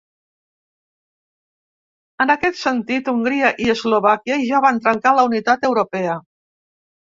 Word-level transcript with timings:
En 2.25 2.33
aquest 2.35 2.57
sentit, 2.63 3.13
Hongria 3.15 3.53
i 3.67 3.71
Eslovàquia 3.75 4.41
ja 4.47 4.65
van 4.67 4.83
trencar 4.89 5.15
la 5.21 5.29
unitat 5.33 5.71
europea. 5.73 6.19